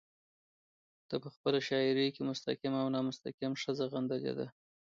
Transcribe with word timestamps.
ده 1.09 1.15
په 1.23 1.29
خپله 1.35 1.59
شاعرۍ 1.67 2.07
کې 2.15 2.21
مستقيم 2.31 2.73
او 2.81 2.87
نامستقيم 2.95 3.51
ښځه 3.61 3.85
غندلې 3.93 4.33
ده 4.39 4.47